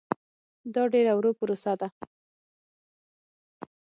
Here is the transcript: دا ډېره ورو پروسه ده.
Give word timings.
دا 0.73 0.83
ډېره 0.93 1.13
ورو 1.15 1.31
پروسه 1.39 1.73
ده. 1.79 1.87